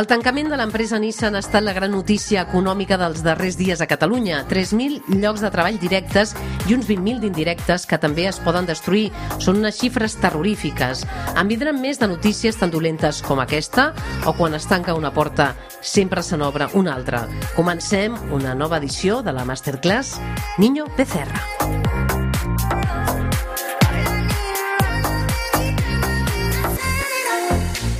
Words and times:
El 0.00 0.06
tancament 0.08 0.46
de 0.48 0.56
l'empresa 0.56 0.96
Nissan 0.96 1.34
ha 1.36 1.42
estat 1.44 1.60
la 1.60 1.74
gran 1.76 1.90
notícia 1.92 2.46
econòmica 2.46 2.96
dels 2.96 3.20
darrers 3.20 3.58
dies 3.60 3.82
a 3.84 3.88
Catalunya. 3.90 4.38
3.000 4.48 5.18
llocs 5.20 5.42
de 5.44 5.50
treball 5.52 5.76
directes 5.82 6.32
i 6.70 6.72
uns 6.72 6.88
20.000 6.88 7.20
d'indirectes 7.20 7.84
que 7.84 7.98
també 8.00 8.24
es 8.30 8.40
poden 8.40 8.64
destruir. 8.64 9.10
Són 9.36 9.60
unes 9.60 9.76
xifres 9.76 10.16
terrorífiques. 10.22 11.04
En 11.36 11.52
vindran 11.52 11.82
més 11.84 12.00
de 12.00 12.08
notícies 12.08 12.56
tan 12.56 12.72
dolentes 12.72 13.20
com 13.20 13.44
aquesta 13.44 13.90
o 14.24 14.32
quan 14.40 14.56
es 14.56 14.64
tanca 14.72 14.96
una 14.96 15.12
porta 15.12 15.52
sempre 15.84 16.24
se 16.24 16.40
n'obre 16.40 16.72
una 16.80 16.96
altra. 16.96 17.26
Comencem 17.52 18.16
una 18.32 18.56
nova 18.56 18.80
edició 18.80 19.20
de 19.20 19.36
la 19.36 19.44
Masterclass 19.44 20.16
Niño 20.56 20.88
Becerra. 20.96 21.89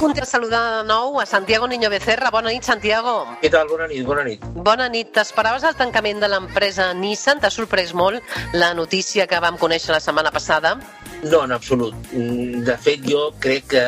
Content 0.00 0.24
de 0.24 0.30
saludar 0.30 0.60
de 0.78 0.84
nou 0.88 1.20
a 1.20 1.26
Santiago 1.26 1.66
Niño 1.68 1.90
Becerra. 1.92 2.30
Bona 2.32 2.48
nit, 2.48 2.64
Santiago. 2.64 3.26
Què 3.42 3.50
tal? 3.52 3.68
Bona 3.68 3.84
nit, 3.84 4.00
bona 4.08 4.22
nit. 4.24 4.46
Bona 4.56 4.86
nit. 4.88 5.10
T'esperaves 5.12 5.66
el 5.68 5.76
tancament 5.76 6.22
de 6.22 6.30
l'empresa 6.32 6.86
Nissan? 6.96 7.42
T'ha 7.42 7.50
sorprès 7.52 7.92
molt 7.92 8.24
la 8.56 8.70
notícia 8.72 9.26
que 9.28 9.42
vam 9.44 9.58
conèixer 9.60 9.92
la 9.92 10.00
setmana 10.00 10.32
passada? 10.32 10.78
No, 11.26 11.42
en 11.44 11.52
absolut. 11.52 11.92
Mm, 12.14 12.62
de 12.64 12.78
fet, 12.80 13.04
jo 13.04 13.26
crec 13.44 13.68
que 13.74 13.84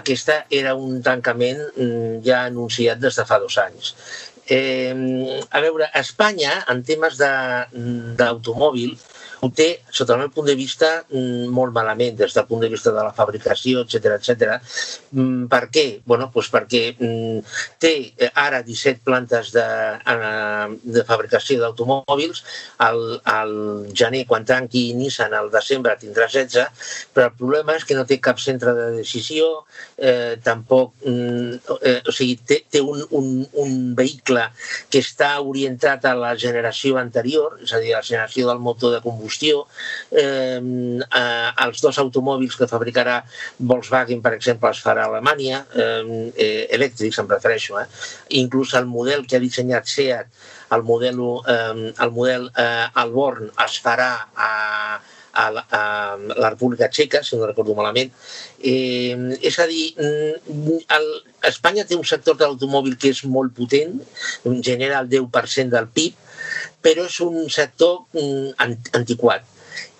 aquesta 0.00 0.38
era 0.48 0.72
un 0.72 1.02
tancament 1.04 1.60
mm, 1.76 2.24
ja 2.24 2.46
anunciat 2.46 3.04
des 3.04 3.20
de 3.20 3.28
fa 3.28 3.36
dos 3.44 3.60
anys. 3.60 3.92
Eh, 4.48 4.96
a 5.44 5.60
veure, 5.60 5.92
a 5.92 6.00
Espanya, 6.00 6.56
en 6.72 6.80
temes 6.88 7.20
d'automòbil, 7.20 8.96
ho 9.40 9.48
té, 9.56 9.68
sota 9.88 10.14
el 10.14 10.20
meu 10.20 10.30
punt 10.34 10.48
de 10.50 10.54
vista, 10.56 10.88
mm, 11.08 11.48
molt 11.56 11.72
malament, 11.72 12.16
des 12.16 12.34
del 12.36 12.46
punt 12.46 12.60
de 12.60 12.68
vista 12.68 12.92
de 12.92 13.00
la 13.00 13.12
fabricació, 13.16 13.84
etc 13.86 14.16
etc. 14.18 14.58
Mm, 15.12 15.46
per 15.48 15.62
què? 15.72 15.84
Bueno, 16.04 16.28
doncs 16.34 16.50
perquè 16.52 16.82
mm, 16.92 17.38
té 17.80 17.92
eh, 18.18 18.30
ara 18.34 18.60
17 18.66 19.00
plantes 19.04 19.52
de, 19.54 19.64
eh, 20.12 20.66
de 20.96 21.04
fabricació 21.08 21.60
d'automòbils, 21.62 22.42
al, 22.84 23.00
al 23.24 23.54
gener, 23.96 24.26
quan 24.28 24.44
tanqui 24.44 24.90
Nissan, 24.98 25.32
al 25.34 25.48
desembre 25.50 25.96
tindrà 26.00 26.28
16, 26.28 26.68
però 27.14 27.30
el 27.30 27.38
problema 27.38 27.78
és 27.78 27.88
que 27.88 27.96
no 27.96 28.04
té 28.04 28.20
cap 28.20 28.40
centre 28.40 28.76
de 28.76 28.90
decisió, 28.98 29.64
eh, 29.96 30.36
tampoc, 30.44 30.92
eh, 31.08 32.00
o 32.04 32.12
sigui, 32.12 32.36
té, 32.44 32.60
té 32.68 32.84
un, 32.84 33.00
un, 33.16 33.32
un 33.64 33.74
vehicle 33.96 34.50
que 34.92 35.00
està 35.00 35.32
orientat 35.40 36.04
a 36.04 36.14
la 36.18 36.36
generació 36.36 37.00
anterior, 37.00 37.56
és 37.64 37.72
a 37.72 37.80
dir, 37.80 37.94
a 37.94 38.04
la 38.04 38.06
generació 38.06 38.50
del 38.50 38.60
motor 38.60 38.92
de 38.92 39.00
combustió 39.00 39.29
combustió, 39.30 39.66
eh, 40.10 40.60
els 41.64 41.80
dos 41.80 41.98
automòbils 41.98 42.56
que 42.56 42.66
fabricarà 42.66 43.22
Volkswagen, 43.58 44.20
per 44.22 44.34
exemple, 44.34 44.70
es 44.70 44.82
farà 44.82 45.04
a 45.04 45.08
Alemanya, 45.08 45.66
eh, 45.74 46.32
eh, 46.36 46.66
elèctrics 46.70 47.18
em 47.18 47.28
refereixo, 47.28 47.78
eh? 47.78 47.86
inclús 48.30 48.74
el 48.74 48.86
model 48.86 49.26
que 49.26 49.36
ha 49.36 49.40
dissenyat 49.40 49.86
SEAT, 49.86 50.26
el 50.72 50.82
model, 50.82 51.20
eh, 51.46 51.92
el 51.98 52.10
model 52.10 52.50
eh, 52.56 52.86
Alborn 52.94 53.50
es 53.64 53.80
farà 53.82 54.10
a, 54.34 55.00
a, 55.32 55.46
a 55.46 55.82
la 56.36 56.50
República 56.50 56.88
Txeca, 56.88 57.22
si 57.22 57.36
no 57.36 57.46
recordo 57.46 57.74
malament. 57.74 58.10
Eh, 58.58 59.38
és 59.40 59.58
a 59.58 59.66
dir, 59.66 59.94
mm, 59.96 60.80
el, 60.96 61.10
Espanya 61.48 61.86
té 61.88 61.96
un 61.96 62.04
sector 62.04 62.36
de 62.36 62.44
l'automòbil 62.44 62.98
que 63.00 63.14
és 63.14 63.22
molt 63.24 63.54
potent, 63.56 63.94
genera 64.60 65.00
el 65.00 65.08
10% 65.08 65.70
del 65.72 65.88
PIB, 65.88 66.26
però 66.82 67.06
és 67.08 67.20
un 67.24 67.48
sector 67.52 68.04
mm, 68.16 68.76
antiquat 68.98 69.48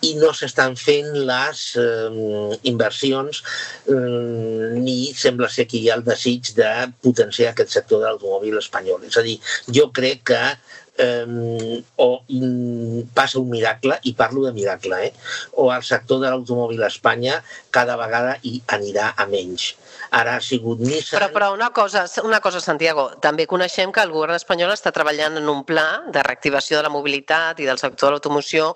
i 0.06 0.14
no 0.16 0.30
s'estan 0.36 0.76
fent 0.80 1.10
les 1.28 1.62
eh, 1.80 2.58
inversions 2.70 3.42
eh, 3.92 4.76
ni 4.80 4.98
sembla 5.22 5.50
ser 5.52 5.66
que 5.70 5.80
hi 5.80 5.90
ha 5.90 5.98
el 6.00 6.04
desig 6.06 6.52
de 6.56 6.70
potenciar 7.04 7.52
aquest 7.52 7.76
sector 7.76 8.00
de 8.00 8.08
l'automòbil 8.08 8.60
espanyol. 8.62 9.04
És 9.08 9.18
a 9.20 9.24
dir, 9.26 9.36
jo 9.76 9.90
crec 9.96 10.24
que 10.32 10.40
eh, 11.04 11.82
o 11.96 12.08
mm, 12.28 13.10
passa 13.16 13.40
un 13.42 13.50
miracle, 13.52 14.00
i 14.08 14.14
parlo 14.16 14.46
de 14.46 14.54
miracle, 14.56 15.02
eh, 15.10 15.12
o 15.60 15.68
el 15.74 15.84
sector 15.84 16.24
de 16.24 16.32
l'automòbil 16.32 16.82
a 16.84 16.90
Espanya 16.92 17.40
cada 17.70 18.00
vegada 18.00 18.38
hi 18.42 18.60
anirà 18.78 19.12
a 19.16 19.28
menys 19.28 19.74
ara 20.10 20.36
ha 20.36 20.42
sigut 20.44 20.80
Nissan... 20.82 21.18
Però, 21.18 21.28
però 21.32 21.48
una, 21.54 21.70
cosa, 21.70 22.04
una 22.24 22.40
cosa, 22.42 22.60
Santiago, 22.60 23.06
també 23.22 23.46
coneixem 23.50 23.92
que 23.94 24.02
el 24.02 24.12
govern 24.14 24.36
espanyol 24.36 24.72
està 24.74 24.92
treballant 24.94 25.38
en 25.40 25.48
un 25.52 25.62
pla 25.68 25.86
de 26.12 26.22
reactivació 26.26 26.78
de 26.78 26.86
la 26.86 26.92
mobilitat 26.92 27.62
i 27.62 27.68
del 27.68 27.80
sector 27.82 28.10
de 28.10 28.16
l'automoció 28.18 28.72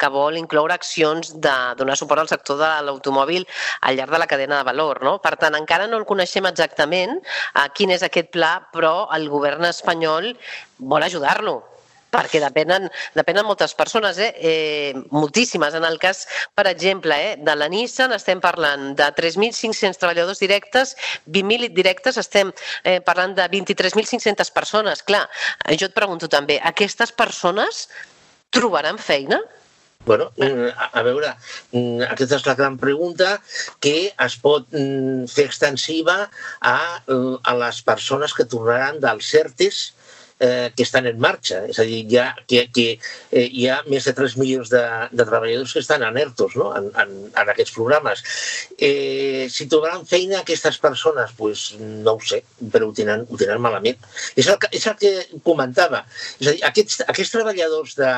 que 0.00 0.10
vol 0.12 0.38
incloure 0.40 0.74
accions 0.74 1.34
de 1.36 1.56
donar 1.78 1.98
suport 2.00 2.24
al 2.24 2.32
sector 2.32 2.60
de 2.62 2.72
l'automòbil 2.88 3.46
al 3.82 3.98
llarg 4.00 4.16
de 4.16 4.22
la 4.24 4.30
cadena 4.30 4.60
de 4.60 4.68
valor. 4.70 5.02
No? 5.04 5.18
Per 5.24 5.36
tant, 5.40 5.56
encara 5.58 5.88
no 5.88 6.00
el 6.00 6.08
coneixem 6.08 6.48
exactament 6.48 7.18
a 7.54 7.68
quin 7.74 7.92
és 7.94 8.04
aquest 8.06 8.32
pla, 8.34 8.56
però 8.72 9.08
el 9.16 9.28
govern 9.32 9.68
espanyol 9.68 10.32
vol 10.78 11.04
ajudar-lo 11.04 11.60
perquè 12.18 12.42
depenen, 12.42 12.88
depenen 13.14 13.46
moltes 13.46 13.74
persones, 13.78 14.18
eh? 14.18 14.32
eh? 14.42 14.92
moltíssimes. 15.14 15.76
En 15.78 15.86
el 15.86 15.98
cas, 16.02 16.24
per 16.58 16.66
exemple, 16.70 17.14
eh, 17.14 17.36
de 17.38 17.54
la 17.56 17.70
Nissan 17.70 18.14
estem 18.16 18.42
parlant 18.42 18.90
de 18.98 19.10
3.500 19.20 20.00
treballadors 20.00 20.42
directes, 20.42 20.96
20.000 21.30 21.70
directes, 21.76 22.18
estem 22.18 22.50
eh, 22.82 22.98
parlant 23.04 23.36
de 23.38 23.46
23.500 23.54 24.50
persones. 24.54 25.04
Clar, 25.06 25.26
jo 25.74 25.86
et 25.88 25.94
pregunto 25.96 26.30
també, 26.30 26.58
aquestes 26.72 27.14
persones 27.14 27.86
trobaran 28.54 28.98
feina? 28.98 29.40
Bueno, 30.06 30.30
mm, 30.36 30.68
a 30.94 31.02
veure, 31.04 31.34
mm, 31.72 32.06
aquesta 32.14 32.38
és 32.38 32.46
la 32.46 32.54
gran 32.56 32.78
pregunta 32.80 33.34
que 33.82 34.10
es 34.24 34.36
pot 34.40 34.64
mm, 34.72 35.26
fer 35.28 35.44
extensiva 35.50 36.16
a, 36.64 36.78
a 37.04 37.54
les 37.62 37.80
persones 37.84 38.32
que 38.32 38.46
tornaran 38.48 39.02
dels 39.02 39.28
CERTES 39.34 39.82
eh, 40.38 40.70
que 40.76 40.82
estan 40.82 41.06
en 41.06 41.18
marxa. 41.20 41.64
És 41.68 41.78
a 41.78 41.86
dir, 41.88 42.04
hi 42.08 42.18
ha, 42.20 42.28
que, 42.46 42.64
que, 42.74 42.86
eh, 43.30 43.46
hi 43.46 43.68
ha 43.68 43.80
més 43.88 44.06
de 44.08 44.14
3 44.16 44.36
milions 44.40 44.70
de, 44.72 44.82
de 45.12 45.26
treballadors 45.26 45.74
que 45.74 45.82
estan 45.82 46.04
en 46.06 46.18
ERTOs 46.20 46.56
no? 46.60 46.70
en, 46.78 46.90
en, 47.02 47.14
en 47.28 47.52
aquests 47.54 47.74
programes. 47.76 48.24
Eh, 48.78 49.48
si 49.52 49.68
trobaran 49.70 50.06
feina 50.08 50.40
aquestes 50.42 50.78
persones, 50.82 51.34
pues, 51.38 51.68
no 51.78 52.16
ho 52.16 52.22
sé, 52.24 52.42
però 52.72 52.88
ho 52.88 52.94
tenen, 52.96 53.26
ho 53.28 53.40
tenen 53.40 53.62
malament. 53.62 53.98
És 54.36 54.46
el, 54.46 54.58
que, 54.62 54.70
és 54.74 54.86
el 54.90 54.96
que 55.00 55.12
comentava. 55.46 56.04
És 56.38 56.46
a 56.46 56.56
dir, 56.56 56.64
aquests, 56.68 57.02
aquests 57.08 57.34
treballadors, 57.34 57.96
de, 57.98 58.12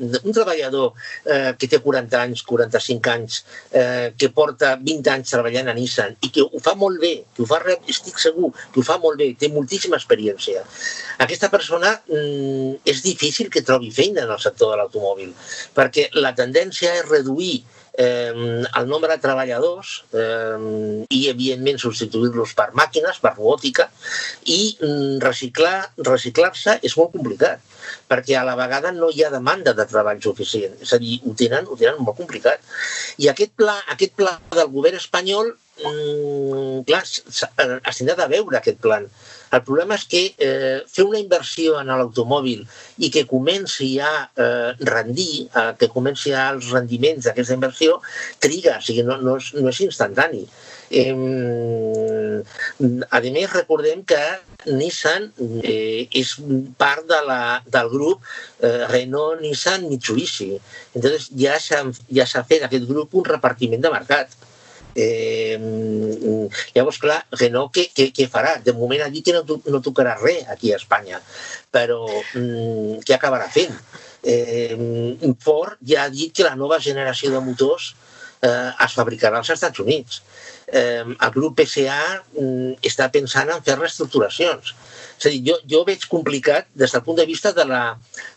de, 0.00 0.22
un 0.24 0.36
treballador 0.36 0.92
eh, 1.26 1.52
que 1.60 1.68
té 1.70 1.80
40 1.82 2.24
anys, 2.24 2.44
45 2.48 3.14
anys, 3.14 3.42
eh, 3.76 4.10
que 4.16 4.30
porta 4.34 4.74
20 4.80 5.12
anys 5.14 5.34
treballant 5.34 5.70
a 5.70 5.76
Nissan 5.76 6.16
i 6.24 6.30
que 6.32 6.44
ho 6.44 6.60
fa 6.62 6.74
molt 6.78 7.00
bé, 7.02 7.12
que 7.36 7.44
ho 7.44 7.48
fa, 7.48 7.60
estic 7.90 8.18
segur, 8.22 8.52
que 8.72 8.80
ho 8.80 8.86
fa 8.86 8.98
molt 9.02 9.20
bé, 9.20 9.32
té 9.38 9.50
moltíssima 9.52 9.98
experiència. 10.00 10.64
Aquesta 11.20 11.49
persona 11.52 11.92
mm, 12.06 12.80
és 12.88 13.02
difícil 13.04 13.50
que 13.52 13.64
trobi 13.66 13.92
feina 13.94 14.24
en 14.24 14.32
el 14.34 14.40
sector 14.42 14.72
de 14.72 14.80
l'automòbil, 14.80 15.34
perquè 15.76 16.08
la 16.18 16.34
tendència 16.38 16.94
és 17.00 17.08
reduir 17.08 17.60
eh, 18.00 18.64
el 18.78 18.86
nombre 18.88 19.10
de 19.12 19.20
treballadors 19.22 19.92
eh, 20.14 21.06
i, 21.10 21.20
evidentment, 21.30 21.80
substituir-los 21.82 22.54
per 22.58 22.70
màquines, 22.78 23.18
per 23.22 23.34
robòtica, 23.36 23.88
i 24.46 24.60
mm, 24.78 25.18
reciclar-se 25.24 26.06
reciclar 26.10 26.52
és 26.86 26.96
molt 26.98 27.12
complicat, 27.16 27.64
perquè 28.10 28.36
a 28.38 28.44
la 28.46 28.56
vegada 28.58 28.92
no 28.96 29.10
hi 29.10 29.24
ha 29.24 29.32
demanda 29.32 29.74
de 29.76 29.86
treball 29.90 30.22
suficient. 30.22 30.78
És 30.84 30.94
a 30.94 31.00
dir, 31.02 31.18
ho 31.26 31.34
tenen, 31.36 31.66
ho 31.66 31.76
tenen 31.80 32.00
molt 32.04 32.18
complicat. 32.20 32.62
I 33.18 33.30
aquest 33.32 33.56
pla, 33.58 33.76
aquest 33.94 34.16
pla 34.18 34.36
del 34.54 34.70
govern 34.72 35.00
espanyol, 35.00 35.52
mm, 35.82 36.80
clar, 36.88 37.04
es 37.04 38.00
tindrà 38.00 38.16
de 38.22 38.30
veure 38.36 38.60
aquest 38.60 38.80
plan 38.80 39.08
el 39.50 39.62
problema 39.66 39.96
és 39.98 40.06
que 40.10 40.22
eh, 40.38 40.80
fer 40.86 41.06
una 41.08 41.20
inversió 41.20 41.78
en 41.80 41.90
l'automòbil 41.90 42.64
i 43.02 43.10
que 43.14 43.26
comenci 43.30 43.92
a 44.02 44.12
eh, 44.30 44.72
rendir, 44.86 45.46
eh, 45.48 45.70
que 45.80 45.90
comenci 45.92 46.34
a 46.34 46.50
els 46.54 46.70
rendiments 46.74 47.26
d'aquesta 47.26 47.56
inversió, 47.58 48.00
triga, 48.38 48.78
o 48.78 48.84
sigui, 48.84 49.06
no, 49.06 49.18
no, 49.24 49.38
és, 49.40 49.52
no 49.58 49.72
és 49.72 49.82
instantani. 49.86 50.44
Eh, 50.90 51.14
a 53.10 53.20
més, 53.22 53.52
recordem 53.52 54.02
que 54.02 54.20
Nissan 54.66 55.30
eh, 55.62 56.08
és 56.10 56.34
part 56.80 57.06
de 57.08 57.20
la, 57.26 57.40
del 57.66 57.90
grup 57.92 58.26
eh, 58.58 58.86
Renault, 58.90 59.40
Nissan, 59.40 59.86
Mitsubishi. 59.90 60.52
Entonces 60.94 61.30
ja 61.38 61.58
s'ha 61.62 61.84
ja 62.10 62.44
fet 62.46 62.66
aquest 62.66 62.88
grup 62.90 63.14
un 63.14 63.26
repartiment 63.28 63.82
de 63.86 63.94
mercat. 63.94 64.34
Eh, 64.94 65.56
llavors, 66.74 66.98
clar, 67.02 67.20
Renault 67.38 67.72
què, 67.76 67.86
què, 67.94 68.10
què 68.16 68.26
farà? 68.30 68.56
De 68.64 68.74
moment 68.76 69.06
dit 69.12 69.24
que 69.24 69.34
no, 69.36 69.60
no 69.70 69.82
tocarà 69.84 70.16
res 70.20 70.48
aquí 70.50 70.72
a 70.72 70.78
Espanya, 70.80 71.20
però 71.72 72.02
mm, 72.08 73.00
què 73.06 73.16
acabarà 73.16 73.48
fent? 73.52 73.74
Eh, 74.22 74.76
Ford 75.40 75.78
ja 75.86 76.04
ha 76.04 76.12
dit 76.12 76.34
que 76.36 76.44
la 76.44 76.56
nova 76.58 76.80
generació 76.82 77.30
de 77.32 77.40
motors 77.44 77.94
eh, 78.42 78.70
es 78.84 78.96
fabricarà 78.96 79.40
als 79.40 79.52
Estats 79.56 79.80
Units. 79.80 80.22
eh, 80.72 81.02
el 81.02 81.30
grup 81.34 81.58
PSA 81.58 82.00
mm, 82.38 82.76
està 82.86 83.08
pensant 83.10 83.50
en 83.50 83.62
fer 83.66 83.76
reestructuracions. 83.78 84.74
És 85.20 85.26
a 85.28 85.30
dir, 85.34 85.40
jo, 85.44 85.58
jo 85.68 85.82
veig 85.84 86.06
complicat 86.08 86.70
des 86.80 86.92
del 86.94 87.02
punt 87.04 87.18
de 87.18 87.26
vista 87.28 87.52
de 87.52 87.64
la, 87.68 87.80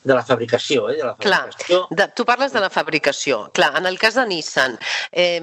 de 0.03 0.13
la 0.13 0.23
fabricació. 0.27 0.89
Eh, 0.91 0.97
de 0.99 1.05
la 1.07 1.13
fabricació. 1.15 1.79
Clar, 1.87 1.99
de, 1.99 2.07
tu 2.17 2.25
parles 2.27 2.51
de 2.51 2.59
la 2.59 2.69
fabricació. 2.73 3.39
Clar, 3.55 3.71
en 3.79 3.87
el 3.87 3.99
cas 4.01 4.17
de 4.19 4.25
Nissan, 4.27 4.75
eh, 5.11 5.39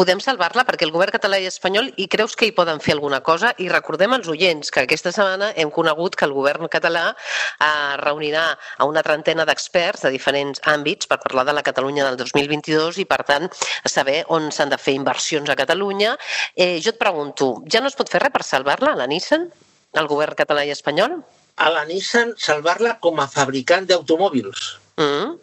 podem 0.00 0.22
salvar-la 0.24 0.64
perquè 0.64 0.88
el 0.88 0.94
govern 0.94 1.12
català 1.12 1.40
i 1.42 1.48
espanyol 1.50 1.92
i 2.00 2.08
creus 2.08 2.36
que 2.38 2.48
hi 2.48 2.54
poden 2.56 2.80
fer 2.80 2.96
alguna 2.96 3.20
cosa? 3.20 3.52
I 3.60 3.68
recordem 3.68 4.16
als 4.16 4.32
oients 4.32 4.72
que 4.72 4.86
aquesta 4.86 5.12
setmana 5.12 5.52
hem 5.60 5.70
conegut 5.74 6.16
que 6.16 6.24
el 6.24 6.32
govern 6.32 6.72
català 6.72 7.10
eh, 7.12 7.94
reunirà 8.00 8.48
a 8.78 8.88
una 8.88 9.04
trentena 9.04 9.44
d'experts 9.44 10.08
de 10.08 10.14
diferents 10.16 10.64
àmbits 10.64 11.10
per 11.10 11.20
parlar 11.20 11.44
de 11.50 11.58
la 11.58 11.66
Catalunya 11.66 12.08
del 12.08 12.16
2022 12.24 13.02
i, 13.04 13.08
per 13.08 13.22
tant, 13.28 13.48
saber 13.84 14.22
on 14.32 14.48
s'han 14.54 14.72
de 14.72 14.80
fer 14.80 14.96
inversions 14.96 15.52
a 15.52 15.60
Catalunya. 15.60 16.16
Eh, 16.56 16.78
jo 16.80 16.96
et 16.96 17.00
pregunto, 17.00 17.58
ja 17.68 17.84
no 17.84 17.92
es 17.92 17.98
pot 17.98 18.08
fer 18.08 18.24
res 18.24 18.32
per 18.32 18.46
salvar-la, 18.46 18.96
la 18.96 19.08
Nissan? 19.10 19.50
El 19.96 20.08
govern 20.10 20.36
català 20.38 20.64
i 20.66 20.74
espanyol? 20.74 21.18
A 21.58 21.70
la 21.74 21.84
Nissan 21.88 22.34
salvar-la 22.38 22.98
com 23.02 23.18
a 23.20 23.28
fabricant 23.30 23.88
d'automòbils. 23.88 24.68
Mm. 25.00 25.34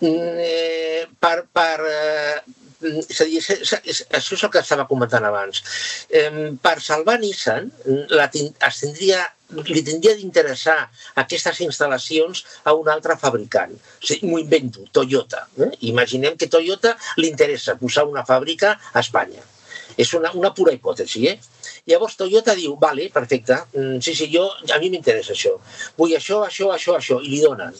mm 0.00 0.44
eh, 0.44 1.06
per, 1.22 1.46
per, 1.54 1.78
eh, 1.88 2.40
és 2.82 3.20
a 3.20 3.24
dir, 3.24 3.40
és, 3.40 3.72
és, 3.82 4.02
això 4.18 4.36
és 4.36 4.44
el 4.44 4.52
que 4.52 4.60
estava 4.60 4.86
comentant 4.90 5.24
abans. 5.24 5.62
Eh, 6.10 6.52
per 6.62 6.76
salvar 6.84 7.16
Nissan, 7.22 7.70
la, 8.12 8.28
es 8.28 8.80
tindria, 8.82 9.24
li 9.70 9.82
tindria 9.86 10.14
d'interessar 10.18 10.76
aquestes 11.22 11.62
instal·lacions 11.64 12.44
a 12.64 12.76
un 12.76 12.90
altre 12.92 13.16
fabricant. 13.22 13.74
O 13.74 14.06
sigui, 14.06 14.30
M'ho 14.30 14.42
invento, 14.42 14.86
Toyota. 14.92 15.46
Eh? 15.56 15.72
Imaginem 15.92 16.36
que 16.36 16.50
Toyota 16.52 16.96
li 17.16 17.30
interessa 17.32 17.78
posar 17.80 18.06
una 18.10 18.26
fàbrica 18.28 18.76
a 18.92 19.00
Espanya. 19.00 19.42
És 19.96 20.12
una, 20.14 20.32
una 20.36 20.52
pura 20.56 20.74
hipòtesi, 20.76 21.26
eh? 21.30 21.36
Llavors 21.88 22.16
Toyota 22.20 22.54
diu, 22.58 22.76
vale, 22.80 23.08
perfecte, 23.14 23.58
mm, 23.72 24.00
sí, 24.04 24.14
sí, 24.18 24.28
jo, 24.32 24.44
a 24.74 24.78
mi 24.82 24.90
m'interessa 24.92 25.32
això. 25.32 25.54
Vull 25.96 26.14
això, 26.18 26.42
això, 26.46 26.70
això, 26.74 26.96
això, 26.98 27.20
i 27.24 27.32
li 27.32 27.40
donen. 27.44 27.74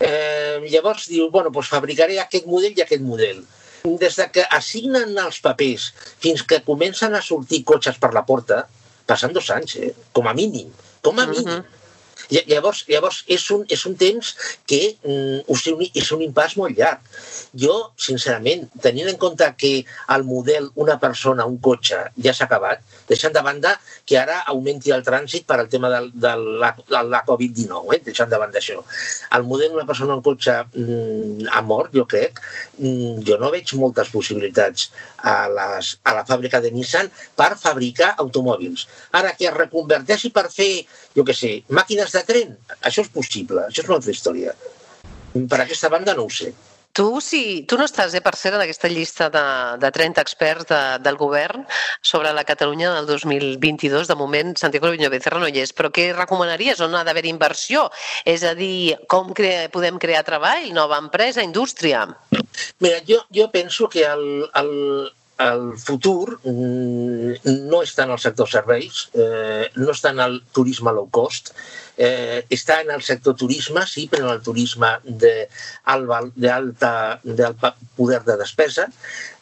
Eh, 0.00 0.60
llavors 0.72 1.08
diu, 1.08 1.28
bueno, 1.30 1.50
doncs 1.54 1.70
fabricaré 1.72 2.18
aquest 2.20 2.48
model 2.50 2.76
i 2.76 2.84
aquest 2.84 3.04
model. 3.04 3.42
Des 3.98 4.16
de 4.18 4.28
que 4.34 4.44
assignen 4.58 5.16
els 5.18 5.40
papers 5.42 5.90
fins 6.22 6.44
que 6.46 6.62
comencen 6.66 7.14
a 7.18 7.22
sortir 7.22 7.64
cotxes 7.66 7.98
per 8.02 8.12
la 8.14 8.24
porta, 8.26 8.64
passen 9.06 9.32
dos 9.34 9.50
anys, 9.50 9.76
eh? 9.76 9.92
com 10.12 10.28
a 10.28 10.34
mínim, 10.34 10.70
com 11.02 11.18
a 11.18 11.26
mínim. 11.26 11.48
Uh 11.48 11.60
-huh. 11.60 11.81
Llavors, 12.32 12.84
llavors 12.88 13.22
és, 13.28 13.44
un, 13.52 13.64
és 13.68 13.82
un 13.88 13.96
temps 13.98 14.32
que 14.68 14.80
mm, 15.04 15.92
és 15.92 16.10
un 16.14 16.22
impàs 16.24 16.56
molt 16.56 16.78
llarg. 16.78 17.02
Jo, 17.52 17.74
sincerament, 18.00 18.64
tenint 18.84 19.10
en 19.10 19.18
compte 19.20 19.46
que 19.60 19.72
el 20.14 20.24
model 20.24 20.70
una 20.80 20.96
persona, 21.02 21.44
un 21.48 21.58
cotxe, 21.60 21.98
ja 22.24 22.32
s'ha 22.32 22.46
acabat, 22.48 22.80
deixant 23.08 23.34
de 23.34 23.42
banda 23.44 23.74
que 24.08 24.16
ara 24.18 24.38
augmenti 24.52 24.94
el 24.94 25.04
trànsit 25.04 25.44
per 25.48 25.58
al 25.60 25.68
tema 25.72 25.90
de, 25.92 26.00
de 26.24 26.32
la, 26.62 26.72
de 26.78 27.02
la 27.10 27.22
Covid-19, 27.28 27.96
eh? 27.96 28.00
deixant 28.08 28.30
de 28.32 28.40
banda 28.40 28.60
això. 28.62 28.80
El 29.36 29.44
model 29.48 29.76
una 29.76 29.86
persona, 29.88 30.16
un 30.16 30.24
cotxe 30.24 30.56
mm, 30.64 31.50
ha 31.52 31.62
mort, 31.68 31.92
jo 31.94 32.06
crec, 32.08 32.40
mm, 32.78 33.22
jo 33.28 33.38
no 33.42 33.52
veig 33.52 33.74
moltes 33.80 34.10
possibilitats 34.14 34.88
a, 35.18 35.36
les, 35.52 35.92
a 36.08 36.16
la 36.16 36.24
fàbrica 36.28 36.62
de 36.64 36.72
Nissan 36.72 37.10
per 37.36 37.52
fabricar 37.60 38.14
automòbils. 38.24 38.86
Ara, 39.20 39.36
que 39.36 39.50
es 39.50 39.56
reconverteixi 39.56 40.32
per 40.34 40.48
fer, 40.52 40.86
jo 41.16 41.26
què 41.28 41.36
sé, 41.36 41.52
màquines 41.68 42.12
de 42.16 42.21
tren, 42.28 42.56
això 42.80 43.04
és 43.06 43.12
possible, 43.12 43.66
això 43.68 43.82
és 43.82 43.88
una 43.88 43.98
altra 44.00 44.14
història. 44.14 44.54
Per 45.32 45.62
aquesta 45.62 45.90
banda 45.92 46.14
no 46.14 46.28
ho 46.28 46.32
sé. 46.32 46.52
Tu, 46.92 47.06
sí, 47.24 47.64
tu 47.64 47.78
no 47.80 47.86
estàs, 47.88 48.12
eh, 48.12 48.20
per 48.20 48.34
cert, 48.36 48.58
en 48.58 48.62
aquesta 48.66 48.88
llista 48.92 49.30
de, 49.32 49.42
de 49.80 49.90
30 49.96 50.20
experts 50.20 50.66
de, 50.68 50.80
del 51.00 51.16
govern 51.16 51.64
sobre 52.04 52.34
la 52.36 52.44
Catalunya 52.44 52.90
del 52.92 53.06
2022. 53.08 54.10
De 54.10 54.16
moment, 54.20 54.52
Santiago 54.60 54.90
Viño 54.92 55.08
Becerra 55.08 55.40
no 55.40 55.48
hi 55.48 55.62
és, 55.62 55.72
però 55.72 55.88
què 55.88 56.10
recomanaries? 56.12 56.82
On 56.84 56.92
ha 56.92 57.00
d'haver 57.08 57.24
inversió? 57.30 57.86
És 58.28 58.44
a 58.44 58.52
dir, 58.58 58.98
com 59.08 59.32
crea, 59.32 59.70
podem 59.72 59.96
crear 59.96 60.20
treball, 60.28 60.68
nova 60.76 61.00
empresa, 61.00 61.40
indústria? 61.40 62.04
Mira, 62.84 63.00
jo, 63.08 63.22
jo 63.32 63.48
penso 63.56 63.88
que 63.88 64.04
el, 64.04 64.50
el, 64.60 64.72
el 65.40 65.78
futur 65.78 66.38
mm, 66.44 67.44
no 67.70 67.82
està 67.82 68.04
en 68.04 68.12
el 68.14 68.20
sector 68.20 68.48
serveis, 68.50 69.08
eh, 69.14 69.68
no 69.76 69.90
està 69.92 70.12
en 70.12 70.20
el 70.24 70.40
turisme 70.54 70.92
low 70.94 71.08
cost, 71.10 71.52
eh, 71.96 72.44
està 72.52 72.80
en 72.82 72.90
el 72.94 73.02
sector 73.02 73.36
turisme, 73.38 73.84
sí, 73.88 74.08
però 74.12 74.28
en 74.28 74.34
el 74.36 74.42
turisme 74.44 74.90
d'alt 75.06 76.36
poder 77.96 78.22
de 78.28 78.36
despesa. 78.40 78.88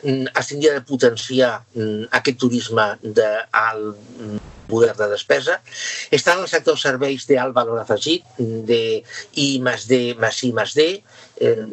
Mm, 0.04 0.30
tindria 0.50 0.78
de 0.78 0.86
potenciar 0.86 1.52
mm, 1.74 2.08
aquest 2.20 2.38
turisme 2.38 2.86
d'alt 3.02 3.96
poder 4.70 4.94
de 4.96 5.10
despesa. 5.10 5.58
Està 6.14 6.36
en 6.36 6.44
el 6.44 6.50
sector 6.50 6.78
serveis 6.78 7.26
d'alt 7.26 7.54
valor 7.56 7.80
afegit, 7.82 8.26
de 8.38 9.02
I 9.42 9.48
més 9.62 9.86
D 9.90 10.14
més 10.18 10.42
I 10.46 10.52
més 10.54 10.74
D. 10.78 10.90
Eh, 11.40 11.66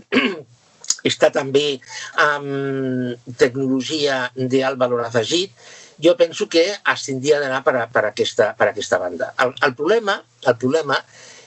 està 1.09 1.31
també 1.33 1.79
amb 2.23 3.35
tecnologia 3.39 4.25
d'alt 4.35 4.79
valor 4.79 5.05
afegit 5.07 5.53
jo 5.99 6.13
penso 6.17 6.47
que 6.47 6.65
es 6.69 7.05
tindria 7.05 7.39
d'anar 7.41 7.63
per, 7.65 7.87
per, 7.93 8.03
aquesta, 8.11 8.51
per 8.57 8.69
aquesta 8.69 8.99
banda. 9.01 9.31
El, 9.41 9.53
el, 9.65 9.73
problema, 9.75 10.19
el 10.45 10.57
problema 10.61 10.99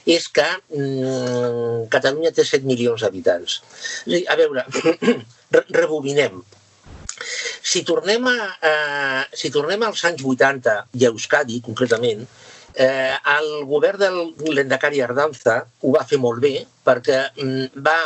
és 0.05 0.27
que 0.33 0.47
mm, 0.75 1.87
Catalunya 1.93 2.33
té 2.35 2.45
7 2.47 2.67
milions 2.67 3.03
d'habitants. 3.05 3.61
A 4.27 4.35
veure, 4.39 4.65
rebobinem. 5.81 6.41
Si 7.61 7.83
tornem, 7.87 8.25
a, 8.27 8.49
eh, 8.67 9.23
si 9.37 9.51
tornem 9.53 9.83
als 9.85 10.03
anys 10.09 10.25
80 10.25 10.77
i 10.99 11.05
a 11.05 11.11
Euskadi, 11.13 11.61
concretament, 11.63 12.25
eh, 12.73 13.15
el 13.37 13.49
govern 13.69 14.01
de 14.01 14.09
l'Endacari 14.55 15.03
Ardanza 15.05 15.61
ho 15.81 15.93
va 15.95 16.05
fer 16.07 16.19
molt 16.19 16.41
bé 16.43 16.55
perquè 16.85 17.19
mm, 17.35 17.81
va 17.85 17.97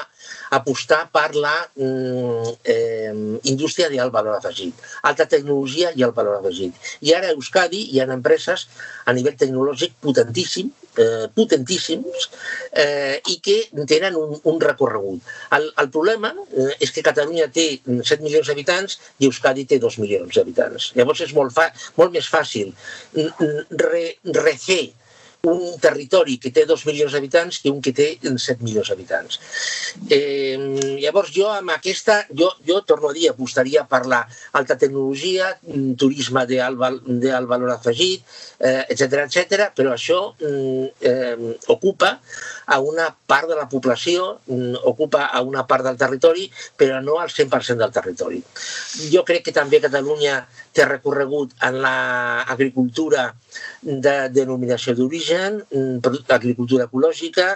apostar 0.58 1.06
per 1.14 1.30
la 1.36 1.56
mm, 1.76 2.56
eh, 2.64 3.14
indústria 3.52 3.90
d'alt 3.92 4.14
valor 4.14 4.38
afegit, 4.38 4.82
alta 5.04 5.28
tecnologia 5.30 5.92
i 5.96 6.04
alt 6.06 6.16
valor 6.16 6.40
afegit. 6.40 6.76
I 7.06 7.14
ara 7.18 7.32
a 7.32 7.36
Euskadi 7.36 7.86
hi 7.94 8.02
ha 8.02 8.10
empreses 8.16 8.68
a 9.06 9.14
nivell 9.14 9.38
tecnològic 9.40 9.96
potentíssim, 10.02 10.72
eh, 10.98 11.28
potentíssims 11.36 12.30
eh, 12.72 13.22
i 13.32 13.40
que 13.44 13.58
tenen 13.88 14.18
un, 14.20 14.36
un 14.52 14.60
recorregut. 14.62 15.24
El, 15.58 15.70
el 15.82 15.90
problema 15.94 16.34
eh, 16.34 16.74
és 16.80 16.92
que 16.96 17.06
Catalunya 17.06 17.48
té 17.54 17.68
7 17.86 18.22
milions 18.24 18.50
d'habitants 18.50 19.00
i 19.20 19.30
Euskadi 19.30 19.68
té 19.70 19.80
2 19.82 20.00
milions 20.04 20.36
d'habitants. 20.36 20.92
Llavors 21.00 21.26
és 21.26 21.34
molt, 21.38 21.56
fa, 21.56 21.70
molt 22.00 22.16
més 22.16 22.30
fàcil 22.32 22.74
re, 23.16 24.06
refer 24.36 24.84
un 25.46 25.80
territori 25.82 26.38
que 26.42 26.52
té 26.52 26.66
2 26.66 26.86
milions 26.90 27.14
d'habitants 27.14 27.62
que 27.62 27.72
un 27.72 27.82
que 27.82 27.94
té 27.96 28.08
7 28.22 28.64
milions 28.66 28.90
d'habitants. 28.90 29.40
Eh, 30.10 30.58
llavors 31.04 31.32
jo 31.36 31.50
amb 31.52 31.74
aquesta, 31.76 32.22
jo, 32.34 32.52
jo 32.68 32.82
torno 32.88 33.12
a 33.12 33.16
dir, 33.16 33.30
apostaria 33.30 33.86
per 33.90 34.04
la 34.10 34.24
alta 34.58 34.78
tecnologia, 34.78 35.54
mm, 35.62 35.94
turisme 36.02 36.46
d'alt 36.50 37.48
valor 37.50 37.76
afegit, 37.76 38.26
eh, 38.60 38.86
etc 38.90 39.72
però 39.76 39.94
això 39.94 40.34
mm, 40.40 40.86
eh, 41.00 41.58
ocupa 41.68 42.20
a 42.66 42.80
una 42.80 43.10
part 43.28 43.50
de 43.50 43.56
la 43.56 43.68
població, 43.70 44.40
mm, 44.48 44.82
ocupa 44.92 45.26
a 45.28 45.42
una 45.42 45.66
part 45.68 45.86
del 45.86 45.98
territori, 45.98 46.50
però 46.76 47.02
no 47.02 47.20
al 47.20 47.30
100% 47.30 47.78
del 47.78 47.92
territori. 47.92 48.42
Jo 49.12 49.24
crec 49.24 49.46
que 49.46 49.56
també 49.56 49.82
Catalunya 49.82 50.46
té 50.74 50.86
recorregut 50.86 51.54
en 51.62 51.82
l'agricultura 51.84 53.30
de 53.82 54.16
denominació 54.34 54.96
d'origen, 54.98 55.62
mm, 55.70 56.28
agricultura 56.36 56.88
ecològica, 56.90 57.48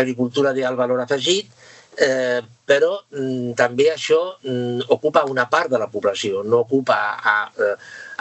agricultura 0.00 0.52
d'alt 0.56 0.78
valor 0.78 1.00
afegit, 1.04 1.50
eh, 1.98 2.40
però 2.64 2.94
mm, 3.10 3.52
també 3.58 3.90
això 3.92 4.20
mm, 4.42 4.88
ocupa 4.88 5.24
una 5.28 5.48
part 5.50 5.70
de 5.70 5.78
la 5.78 5.90
població, 5.90 6.42
no 6.42 6.62
ocupa 6.64 6.98
a, 7.18 7.36
a, 7.50 7.76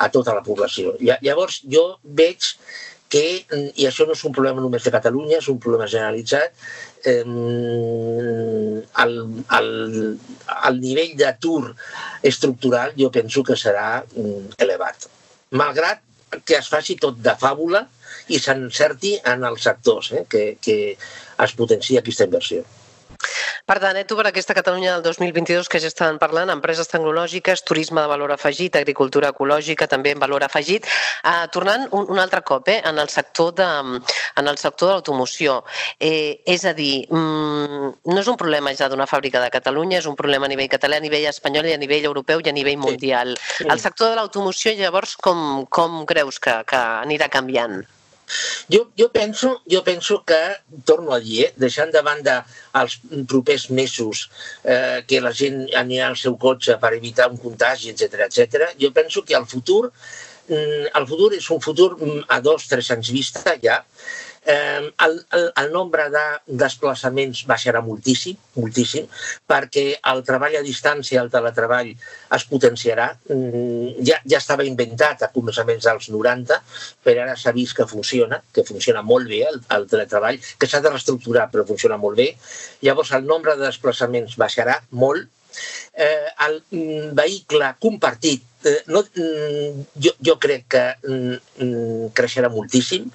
a 0.05 0.09
tota 0.09 0.33
la 0.35 0.43
població. 0.43 0.95
Llavors 0.99 1.61
jo 1.69 1.99
veig 2.03 2.53
que, 3.09 3.23
i 3.49 3.87
això 3.89 4.05
no 4.05 4.13
és 4.13 4.23
un 4.27 4.33
problema 4.35 4.61
només 4.61 4.83
de 4.85 4.93
Catalunya, 4.93 5.39
és 5.39 5.47
un 5.49 5.57
problema 5.61 5.87
generalitzat, 5.89 6.53
eh, 7.09 7.23
el, 9.03 9.15
el, 9.59 9.71
el 10.69 10.81
nivell 10.83 11.15
d'atur 11.17 11.73
estructural 12.31 12.93
jo 12.99 13.09
penso 13.13 13.43
que 13.47 13.57
serà 13.57 14.03
elevat. 14.61 15.09
Malgrat 15.57 16.03
que 16.45 16.57
es 16.59 16.69
faci 16.71 16.97
tot 17.01 17.17
de 17.25 17.35
fàbula 17.39 17.85
i 18.33 18.39
s'encerti 18.41 19.15
en 19.31 19.45
els 19.49 19.65
sectors 19.67 20.11
eh, 20.13 20.25
que, 20.29 20.43
que 20.61 20.77
es 21.45 21.55
potencia 21.57 22.03
aquesta 22.03 22.27
inversió. 22.29 22.65
Per 23.69 23.77
tant, 23.77 23.97
eh, 23.99 24.05
tu 24.09 24.15
per 24.17 24.25
aquesta 24.25 24.55
Catalunya 24.57 24.95
del 24.95 25.03
2022 25.05 25.67
que 25.69 25.77
ja 25.77 25.89
estaven 25.91 26.17
parlant, 26.17 26.49
empreses 26.49 26.87
tecnològiques, 26.89 27.61
turisme 27.61 28.01
de 28.01 28.09
valor 28.09 28.31
afegit, 28.33 28.73
agricultura 28.79 29.29
ecològica 29.29 29.85
també 29.91 30.15
en 30.15 30.23
valor 30.23 30.41
afegit, 30.41 30.87
eh, 31.21 31.45
tornant 31.53 31.85
un, 31.91 32.07
un 32.09 32.21
altre 32.23 32.41
cop 32.41 32.71
eh, 32.73 32.79
en 32.89 32.97
el 32.97 33.11
sector 33.13 33.51
de, 33.59 33.67
en 34.41 34.49
el 34.49 34.57
sector 34.57 34.89
de 34.89 34.95
l'automoció. 34.95 35.59
Eh, 35.99 36.41
és 36.49 36.65
a 36.65 36.73
dir, 36.73 37.05
mm, 37.13 37.91
no 38.09 38.17
és 38.23 38.31
un 38.33 38.39
problema 38.41 38.73
ja 38.73 38.89
d'una 38.89 39.05
fàbrica 39.05 39.43
de 39.45 39.53
Catalunya, 39.53 40.01
és 40.01 40.09
un 40.09 40.17
problema 40.17 40.49
a 40.49 40.53
nivell 40.55 40.71
català, 40.73 40.97
a 40.97 41.05
nivell 41.05 41.29
espanyol 41.29 41.69
i 41.69 41.77
a 41.77 41.83
nivell 41.85 42.09
europeu 42.09 42.41
i 42.41 42.49
a 42.49 42.57
nivell 42.57 42.81
mundial. 42.81 43.37
Sí. 43.37 43.69
El 43.69 43.85
sector 43.85 44.09
de 44.09 44.17
l'automoció, 44.17 44.73
llavors, 44.81 45.13
com, 45.13 45.67
com 45.69 46.01
creus 46.09 46.41
que, 46.41 46.57
que 46.65 46.83
anirà 47.05 47.29
canviant? 47.29 47.83
Jo, 48.69 48.83
jo, 48.97 49.09
penso, 49.13 49.61
jo 49.71 49.81
penso 49.83 50.21
que, 50.27 50.39
torno 50.85 51.13
a 51.15 51.19
dir, 51.23 51.45
eh, 51.47 51.51
deixant 51.57 51.91
de 51.93 52.01
banda 52.05 52.39
els 52.79 52.99
propers 53.31 53.69
mesos 53.73 54.27
eh, 54.63 55.01
que 55.09 55.21
la 55.25 55.33
gent 55.35 55.63
anirà 55.79 56.09
al 56.11 56.17
seu 56.19 56.37
cotxe 56.37 56.77
per 56.81 56.93
evitar 56.97 57.29
un 57.31 57.39
contagi, 57.41 57.93
etc 57.93 58.25
etc. 58.27 58.73
jo 58.81 58.91
penso 58.93 59.23
que 59.25 59.37
el 59.37 59.47
futur, 59.49 59.91
mm, 60.47 60.91
el 60.99 61.07
futur 61.09 61.33
és 61.37 61.49
un 61.49 61.61
futur 61.65 61.91
mm, 61.97 62.25
a 62.29 62.39
dos, 62.45 62.67
tres 62.69 62.91
anys 62.95 63.13
vista 63.15 63.57
ja, 63.63 63.81
eh, 64.49 64.91
el, 65.05 65.15
el, 65.37 65.45
el 65.61 65.71
nombre 65.71 66.07
de 66.13 66.23
desplaçaments 66.61 67.43
baixarà 67.49 67.81
moltíssim, 67.85 68.37
moltíssim, 68.57 69.07
perquè 69.49 69.85
el 70.11 70.23
treball 70.27 70.57
a 70.59 70.63
distància, 70.65 71.21
el 71.21 71.31
teletreball, 71.33 71.91
es 72.37 72.45
potenciarà. 72.49 73.09
Mm, 73.29 74.01
ja, 74.09 74.19
ja 74.25 74.41
estava 74.41 74.65
inventat 74.67 75.25
a 75.25 75.31
començaments 75.35 75.85
dels 75.85 76.09
90, 76.15 76.59
però 77.05 77.25
ara 77.25 77.37
s'ha 77.39 77.53
vist 77.55 77.77
que 77.77 77.87
funciona, 77.89 78.41
que 78.53 78.65
funciona 78.67 79.05
molt 79.05 79.29
bé 79.29 79.43
el, 79.51 79.61
el 79.77 79.89
teletreball, 79.91 80.39
que 80.57 80.69
s'ha 80.69 80.81
de 80.85 80.93
reestructurar, 80.95 81.49
però 81.53 81.67
funciona 81.69 81.99
molt 82.01 82.17
bé. 82.17 82.31
Llavors, 82.85 83.13
el 83.19 83.29
nombre 83.29 83.57
de 83.59 83.67
desplaçaments 83.67 84.37
baixarà 84.41 84.79
molt, 84.89 85.29
eh, 85.93 86.27
el 86.47 86.61
mm, 86.71 87.13
vehicle 87.17 87.73
compartit 87.79 88.43
eh, 88.63 88.83
no, 88.87 89.03
mm, 89.03 89.85
jo, 90.03 90.13
jo 90.25 90.35
crec 90.41 90.67
que 90.75 90.83
mm, 91.03 92.11
creixerà 92.15 92.51
moltíssim. 92.51 93.07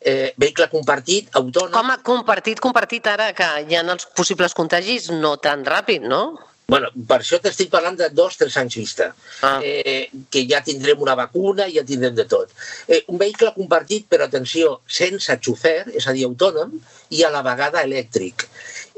Eh, 0.00 0.32
vehicle 0.38 0.68
compartit, 0.72 1.32
autònom... 1.38 1.74
Com 1.74 1.92
a 1.92 1.98
compartit, 2.06 2.62
compartit 2.62 3.10
ara 3.10 3.32
que 3.36 3.50
hi 3.66 3.76
ha 3.76 3.84
els 3.84 4.08
possibles 4.16 4.54
contagis 4.54 5.10
no 5.14 5.36
tan 5.42 5.66
ràpid, 5.66 6.06
no? 6.06 6.24
Bueno, 6.72 6.88
per 7.08 7.18
això 7.20 7.36
t'estic 7.42 7.68
parlant 7.72 7.98
de 7.98 8.06
dos, 8.14 8.38
tres 8.40 8.54
anys 8.56 8.78
vista, 8.78 9.10
ah. 9.44 9.58
eh, 9.60 10.06
que 10.32 10.44
ja 10.48 10.62
tindrem 10.64 11.02
una 11.04 11.16
vacuna 11.18 11.66
i 11.68 11.74
ja 11.76 11.84
tindrem 11.84 12.14
de 12.16 12.24
tot. 12.30 12.54
Eh, 12.86 13.02
un 13.12 13.18
vehicle 13.20 13.50
compartit, 13.56 14.06
però 14.08 14.28
atenció, 14.28 14.78
sense 14.86 15.36
xofer, 15.42 15.90
és 15.92 16.06
a 16.06 16.14
dir, 16.16 16.24
autònom, 16.30 16.72
i 17.12 17.26
a 17.26 17.32
la 17.34 17.42
vegada 17.44 17.82
elèctric 17.84 18.46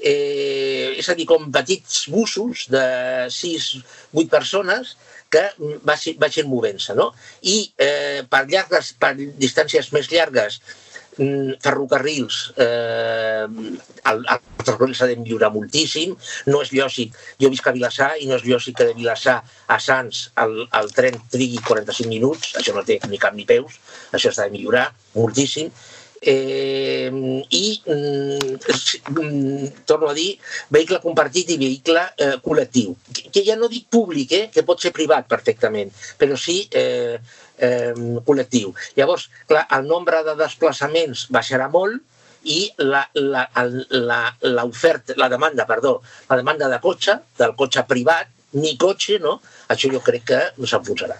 eh, 0.04 0.92
és 1.00 1.08
a 1.08 1.16
dir, 1.16 1.26
com 1.28 1.50
petits 1.52 2.04
bussos 2.12 2.68
de 2.72 2.84
6-8 3.32 4.28
persones 4.30 4.94
que 5.34 5.44
vagin 5.82 6.46
movent-se, 6.46 6.94
no? 6.94 7.10
I 7.50 7.56
eh, 7.80 8.22
per, 8.30 8.44
llargues, 8.50 8.92
per 9.00 9.14
distàncies 9.16 9.90
més 9.96 10.10
llargues, 10.12 10.60
mm, 11.16 11.56
ferrocarrils, 11.64 12.52
eh, 12.60 13.46
el, 14.12 14.20
el 14.20 14.44
ferrocarril 14.60 14.94
s'ha 14.94 15.08
de 15.10 15.16
millorar 15.18 15.50
moltíssim, 15.54 16.14
no 16.52 16.60
és 16.62 16.70
lògic, 16.76 17.16
jo 17.42 17.50
visc 17.50 17.66
a 17.66 17.74
Vilassar 17.74 18.12
i 18.20 18.28
no 18.30 18.38
és 18.38 18.46
lògic 18.46 18.78
que 18.78 18.88
de 18.90 18.98
Vilassar 19.00 19.40
a 19.66 19.80
Sants 19.82 20.28
el, 20.44 20.60
el 20.82 20.94
tren 20.94 21.18
trigui 21.32 21.58
45 21.64 22.12
minuts, 22.12 22.54
això 22.60 22.76
no 22.76 22.86
té 22.86 23.00
ni 23.10 23.18
cap 23.18 23.34
ni 23.34 23.48
peus, 23.48 23.80
això 24.12 24.30
s'ha 24.30 24.46
de 24.46 24.54
millorar 24.54 24.90
moltíssim, 25.16 25.72
eh, 26.24 27.10
i, 27.50 27.82
mm, 27.84 29.66
torno 29.84 30.08
a 30.08 30.14
dir, 30.16 30.38
vehicle 30.72 31.00
compartit 31.02 31.52
i 31.52 31.58
vehicle 31.60 32.06
eh, 32.16 32.36
col·lectiu, 32.44 32.96
que, 33.12 33.28
que 33.30 33.44
ja 33.46 33.58
no 33.60 33.68
dic 33.68 33.86
públic, 33.92 34.32
eh, 34.32 34.48
que 34.52 34.64
pot 34.66 34.80
ser 34.80 34.94
privat 34.96 35.28
perfectament, 35.28 35.92
però 36.18 36.38
sí 36.40 36.62
eh, 36.72 37.20
eh, 37.58 37.92
col·lectiu. 38.24 38.72
Llavors, 38.96 39.28
clar, 39.50 39.66
el 39.76 39.86
nombre 39.90 40.24
de 40.26 40.36
desplaçaments 40.40 41.28
baixarà 41.34 41.68
molt, 41.72 42.00
i 42.44 42.68
l'oferta, 42.76 43.94
la, 43.96 44.20
la, 44.44 45.24
la 45.24 45.28
demanda, 45.32 45.64
perdó, 45.64 46.02
la 46.28 46.36
demanda 46.36 46.68
de 46.68 46.76
cotxe, 46.82 47.16
del 47.38 47.54
cotxe 47.56 47.86
privat, 47.88 48.28
ni 48.60 48.76
cotxe, 48.76 49.18
no? 49.22 49.38
Això 49.72 49.88
jo 49.92 50.02
crec 50.04 50.28
que 50.28 50.40
s'enfonsarà. 50.60 51.16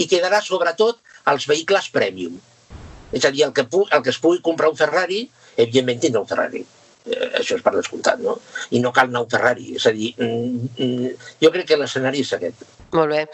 I 0.00 0.08
quedarà 0.08 0.40
sobretot 0.40 1.02
els 1.28 1.44
vehicles 1.50 1.90
premium. 1.92 2.40
És 3.14 3.24
a 3.24 3.32
dir, 3.34 3.44
el 3.46 3.52
que, 3.56 3.66
el 3.70 4.02
que 4.02 4.12
es 4.12 4.20
pugui 4.22 4.42
comprar 4.44 4.72
un 4.72 4.78
Ferrari, 4.78 5.24
evidentment 5.56 6.02
tindrà 6.02 6.24
un 6.24 6.30
Ferrari. 6.30 6.64
Eh, 7.04 7.26
això 7.40 7.58
és 7.58 7.64
per 7.64 7.74
descomptat, 7.74 8.20
no? 8.24 8.38
I 8.72 8.80
no 8.80 8.92
cal 8.96 9.10
anar 9.10 9.24
un 9.26 9.30
Ferrari. 9.30 9.74
És 9.76 9.84
a 9.86 9.92
dir, 9.92 10.14
mm, 10.16 10.70
mm, 10.78 11.10
jo 11.42 11.50
crec 11.52 11.68
que 11.68 11.76
l'escenari 11.76 12.24
és 12.24 12.32
aquest. 12.32 12.64
Molt 12.94 13.10
bé. 13.10 13.26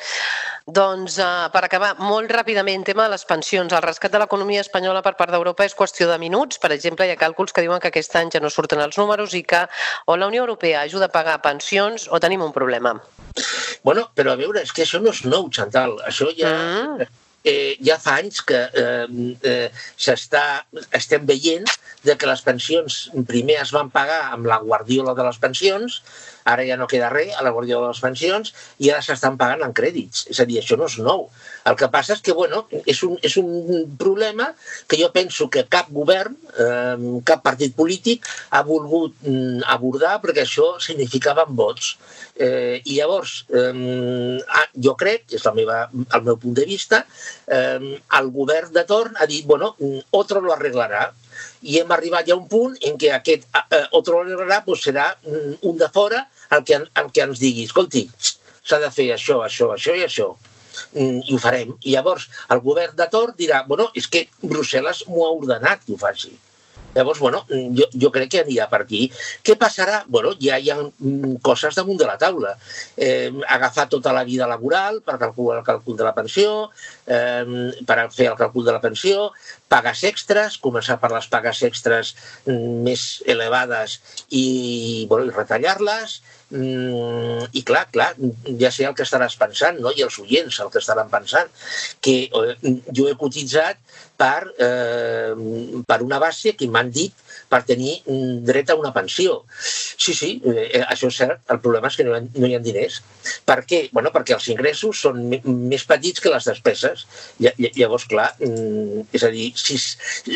Doncs, 0.66 1.18
uh, 1.18 1.48
per 1.52 1.62
acabar, 1.64 1.92
molt 1.98 2.30
ràpidament, 2.32 2.84
tema 2.84 3.04
de 3.04 3.14
les 3.14 3.24
pensions. 3.28 3.72
El 3.72 3.84
rescat 3.84 4.12
de 4.12 4.18
l'economia 4.22 4.64
espanyola 4.64 5.02
per 5.02 5.14
part 5.18 5.30
d'Europa 5.30 5.64
és 5.64 5.76
qüestió 5.76 6.08
de 6.08 6.18
minuts. 6.18 6.58
Per 6.58 6.72
exemple, 6.72 7.06
hi 7.06 7.14
ha 7.14 7.20
càlculs 7.20 7.52
que 7.52 7.62
diuen 7.66 7.80
que 7.80 7.92
aquest 7.92 8.16
any 8.16 8.30
ja 8.32 8.40
no 8.40 8.50
surten 8.50 8.80
els 8.80 8.98
números 8.98 9.34
i 9.34 9.42
que 9.42 9.66
o 10.06 10.16
la 10.16 10.26
Unió 10.32 10.42
Europea 10.46 10.82
ajuda 10.82 11.10
a 11.10 11.14
pagar 11.14 11.40
pensions 11.42 12.08
o 12.10 12.20
tenim 12.20 12.42
un 12.42 12.52
problema. 12.52 12.96
Bueno, 13.84 14.10
però 14.14 14.32
a 14.32 14.36
veure, 14.40 14.62
és 14.62 14.72
que 14.72 14.82
això 14.82 15.00
no 15.00 15.10
és 15.14 15.24
nou, 15.24 15.50
Chantal. 15.50 16.00
Això 16.08 16.32
ja... 16.36 16.50
Mm 16.50 17.19
eh, 17.44 17.76
ja 17.84 17.96
fa 18.00 18.16
anys 18.20 18.42
que 18.46 18.58
eh, 18.58 19.06
eh, 19.42 19.68
s'està, 19.96 20.44
estem 20.96 21.26
veient 21.28 21.68
de 22.04 22.16
que 22.16 22.28
les 22.28 22.42
pensions 22.44 23.00
primer 23.28 23.60
es 23.62 23.72
van 23.76 23.90
pagar 23.92 24.22
amb 24.34 24.48
la 24.48 24.60
guardiola 24.64 25.14
de 25.16 25.26
les 25.26 25.40
pensions, 25.40 26.00
ara 26.52 26.66
ja 26.66 26.76
no 26.80 26.88
queda 26.90 27.10
res 27.12 27.36
a 27.36 27.44
la 27.46 27.52
guardiola 27.54 27.88
de 27.88 27.94
les 27.94 28.02
pensions 28.02 28.52
i 28.78 28.90
ara 28.90 29.04
s'estan 29.04 29.38
pagant 29.40 29.64
en 29.66 29.74
crèdits. 29.76 30.26
És 30.32 30.40
a 30.40 30.46
dir, 30.48 30.60
això 30.60 30.78
no 30.78 30.88
és 30.90 30.98
nou. 31.02 31.28
El 31.68 31.76
que 31.76 31.88
passa 31.92 32.14
és 32.16 32.22
que, 32.24 32.34
bueno, 32.36 32.64
és 32.88 33.02
un, 33.06 33.16
és 33.26 33.36
un 33.40 33.50
problema 34.00 34.48
que 34.88 34.98
jo 35.00 35.10
penso 35.14 35.48
que 35.52 35.66
cap 35.70 35.90
govern, 35.92 36.36
eh, 36.56 37.20
cap 37.28 37.44
partit 37.44 37.76
polític 37.76 38.26
ha 38.50 38.62
volgut 38.66 39.14
mm, 39.22 39.62
abordar 39.74 40.16
perquè 40.24 40.46
això 40.46 40.72
significava 40.80 41.46
vots. 41.46 41.94
Eh, 42.40 42.80
I 42.84 42.96
llavors, 42.96 43.44
eh, 43.52 44.66
jo 44.86 44.96
crec, 45.00 45.26
és 45.36 45.44
la 45.44 45.54
meva, 45.56 45.80
el 45.92 46.28
meu 46.28 46.38
punt 46.40 46.56
de 46.56 46.66
vista, 46.68 47.04
eh, 47.46 47.96
el 48.20 48.30
govern 48.34 48.72
de 48.72 48.86
torn 48.88 49.18
ha 49.20 49.28
dit, 49.28 49.44
bueno, 49.46 49.74
otro 50.16 50.40
lo 50.40 50.54
arreglarà 50.54 51.10
i 51.62 51.80
hem 51.80 51.96
arribat 51.96 52.28
ja 52.28 52.36
a 52.36 52.40
un 52.40 52.46
punt 52.48 52.76
en 52.90 52.98
què 53.00 53.14
aquest 53.16 53.48
eh, 53.62 53.86
otro 53.96 54.20
arreglarà 54.24 54.62
pues, 54.66 54.84
serà 54.86 55.10
mm, 55.14 55.56
un 55.70 55.80
de 55.80 55.90
fora 55.94 56.26
el 56.56 56.64
que, 56.66 56.82
el 57.02 57.10
que 57.14 57.26
ens 57.26 57.42
digui, 57.42 57.66
escolti, 57.70 58.06
s'ha 58.62 58.80
de 58.82 58.92
fer 58.94 59.10
això, 59.14 59.42
això, 59.46 59.72
això 59.76 59.96
i 59.96 60.06
això 60.06 60.32
Mm, 60.94 61.22
i 61.28 61.34
ho 61.34 61.40
farem. 61.42 61.72
I 61.86 61.94
llavors 61.94 62.26
el 62.54 62.62
govern 62.66 62.96
de 62.98 63.06
Tor 63.14 63.34
dirà, 63.40 63.62
bueno, 63.70 63.88
és 64.00 64.06
que 64.12 64.26
Brussel·les 64.52 65.04
m'ho 65.08 65.26
ha 65.26 65.34
ordenat 65.38 65.84
que 65.86 65.94
ho 65.94 66.00
faci. 66.00 66.32
Llavors, 66.94 67.20
bueno, 67.22 67.44
jo, 67.48 67.86
jo 68.02 68.10
crec 68.14 68.32
que 68.34 68.42
anirà 68.42 68.66
per 68.70 68.82
aquí. 68.84 69.04
Què 69.46 69.54
passarà? 69.58 70.00
Bueno, 70.10 70.32
ja 70.42 70.58
hi 70.58 70.72
ha 70.72 70.78
mm, 70.80 71.36
coses 71.46 71.78
damunt 71.78 72.00
de 72.00 72.08
la 72.08 72.16
taula. 72.18 72.56
Eh, 72.96 73.30
agafar 73.48 73.86
tota 73.92 74.14
la 74.16 74.24
vida 74.26 74.48
laboral 74.50 75.00
per 75.06 75.18
calcular 75.20 75.60
el 75.60 75.66
càlcul 75.66 75.98
de 76.00 76.06
la 76.06 76.14
pensió, 76.16 76.70
eh, 77.06 77.70
per 77.86 77.98
fer 78.14 78.30
el 78.32 78.38
càlcul 78.40 78.66
de 78.66 78.74
la 78.74 78.82
pensió, 78.82 79.30
pagues 79.70 80.02
extres, 80.10 80.58
començar 80.58 80.98
per 81.00 81.12
les 81.14 81.30
pagues 81.30 81.62
extres 81.68 82.14
mm, 82.46 82.82
més 82.86 83.06
elevades 83.26 84.00
i, 84.28 85.06
bueno, 85.10 85.30
i 85.30 85.36
retallar-les, 85.36 86.20
Mm, 86.50 87.46
I 87.54 87.62
clar, 87.62 87.84
clar, 87.94 88.10
ja 88.58 88.72
sé 88.74 88.86
el 88.88 88.94
que 88.98 89.04
estaràs 89.06 89.36
pensant, 89.38 89.78
no? 89.82 89.92
i 89.94 90.02
els 90.02 90.18
oients 90.18 90.58
el 90.64 90.70
que 90.74 90.80
estaran 90.82 91.10
pensant, 91.12 91.50
que 92.02 92.16
eh, 92.26 92.74
jo 92.90 93.06
he 93.06 93.14
cotitzat 93.20 93.78
per, 94.18 94.50
eh, 94.58 95.30
per 95.86 96.00
una 96.02 96.18
base 96.22 96.56
que 96.58 96.68
m'han 96.68 96.90
dit 96.94 97.14
per 97.50 97.62
tenir 97.66 97.96
dret 98.46 98.70
a 98.70 98.76
una 98.78 98.92
pensió. 98.94 99.40
Sí, 99.50 100.14
sí, 100.14 100.30
eh, 100.46 100.84
això 100.86 101.10
és 101.10 101.18
cert. 101.18 101.42
El 101.50 101.60
problema 101.64 101.90
és 101.90 101.96
que 101.98 102.06
no 102.06 102.14
hi 102.14 102.20
ha, 102.20 102.22
no 102.38 102.48
hi 102.48 102.54
ha 102.54 102.60
diners. 102.62 103.00
Per 103.46 103.58
què? 103.68 103.80
Bueno, 103.96 104.12
perquè 104.14 104.36
els 104.36 104.46
ingressos 104.52 105.02
són 105.06 105.18
més 105.44 105.84
petits 105.88 106.22
que 106.22 106.32
les 106.32 106.46
despeses. 106.46 107.06
Llavors, 107.40 108.06
clar, 108.10 108.28
mm, 108.38 109.08
és 109.18 109.26
a 109.26 109.32
dir, 109.34 109.50
si, 109.58 109.78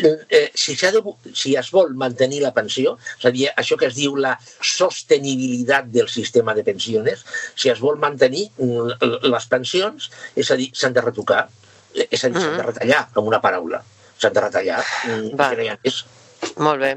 eh, 0.03 0.49
si, 0.53 0.75
de, 0.75 1.03
si 1.33 1.55
es 1.55 1.71
vol 1.73 1.95
mantenir 1.95 2.41
la 2.43 2.53
pensió, 2.55 2.97
és 3.19 3.29
a 3.29 3.33
dir, 3.35 3.47
això 3.55 3.79
que 3.79 3.87
es 3.87 3.95
diu 3.95 4.19
la 4.19 4.35
sostenibilitat 4.59 5.87
del 5.95 6.11
sistema 6.11 6.53
de 6.53 6.65
pensions, 6.67 7.23
si 7.55 7.71
es 7.71 7.79
vol 7.79 7.97
mantenir 8.01 8.49
mm, 8.57 9.31
les 9.31 9.47
pensions, 9.51 10.11
és 10.35 10.51
a 10.51 10.59
dir, 10.59 10.71
s'han 10.75 10.93
de 10.93 11.05
retocar, 11.05 11.45
és 11.95 12.23
a 12.23 12.29
dir, 12.29 12.41
s'han 12.41 12.57
de 12.57 12.61
mm. 12.61 12.67
retallar, 12.73 13.05
com 13.15 13.31
una 13.31 13.41
paraula. 13.41 13.81
S'han 14.19 14.35
de 14.35 14.43
retallar, 14.43 14.83
Va. 15.39 15.49
que 15.49 15.57
no 15.59 15.63
hi 15.63 15.71
ha 15.71 15.79
més. 15.83 16.03
Molt 16.57 16.79
bé. 16.81 16.95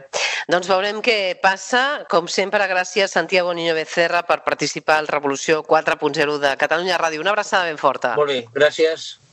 Doncs 0.48 0.68
veurem 0.70 1.02
què 1.04 1.36
passa. 1.42 2.04
Com 2.08 2.28
sempre, 2.30 2.64
gràcies 2.70 3.12
Santiago 3.12 3.52
Niño 3.52 3.74
Becerra 3.76 4.22
per 4.24 4.40
participar 4.46 4.96
al 5.02 5.10
Revolució 5.10 5.60
4.0 5.66 6.38
de 6.40 6.54
Catalunya 6.56 6.98
Ràdio. 7.00 7.20
Una 7.20 7.34
abraçada 7.36 7.68
ben 7.68 7.76
forta. 7.76 8.14
Molt 8.16 8.32
bé, 8.32 8.44
gràcies. 8.54 9.18